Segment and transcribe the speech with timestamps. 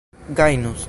[0.35, 0.77] gajnus